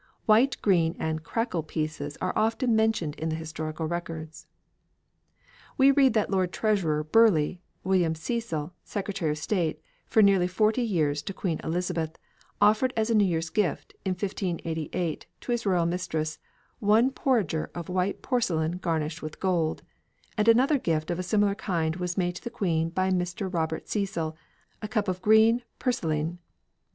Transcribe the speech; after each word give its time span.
White, 0.25 0.57
green, 0.63 0.95
and 0.97 1.21
crackle 1.23 1.61
pieces 1.61 2.17
are 2.19 2.33
often 2.35 2.75
mentioned 2.75 3.13
in 3.19 3.29
the 3.29 3.35
historical 3.35 3.85
records. 3.85 4.47
We 5.77 5.91
read 5.91 6.15
that 6.15 6.31
Lord 6.31 6.51
Treasurer 6.51 7.03
Burleigh, 7.03 7.59
William 7.83 8.15
Cecil, 8.15 8.73
Secretary 8.83 9.29
of 9.29 9.37
State 9.37 9.79
for 10.07 10.23
nearly 10.23 10.47
forty 10.47 10.81
years 10.81 11.21
to 11.21 11.35
Queen 11.35 11.61
Elizabeth, 11.63 12.17
offered 12.59 12.93
as 12.97 13.11
a 13.11 13.13
New 13.13 13.25
Year's 13.25 13.51
gift, 13.51 13.93
in 14.03 14.13
1588, 14.13 15.27
to 15.41 15.51
his 15.51 15.67
royal 15.67 15.85
mistress 15.85 16.39
"one 16.79 17.11
porringer 17.11 17.69
of 17.75 17.87
white 17.87 18.23
porselyn 18.23 18.81
garnished 18.81 19.21
with 19.21 19.39
gold," 19.39 19.83
and 20.35 20.47
another 20.47 20.79
gift 20.79 21.11
of 21.11 21.19
a 21.19 21.21
similar 21.21 21.53
kind 21.53 21.97
was 21.97 22.17
made 22.17 22.35
to 22.37 22.43
the 22.43 22.49
Queen 22.49 22.89
by 22.89 23.11
Mr. 23.11 23.53
Robert 23.53 23.87
Cecil, 23.87 24.35
"a 24.81 24.87
cup 24.87 25.07
of 25.07 25.21
grene 25.21 25.61
pursselyne." 25.77 26.39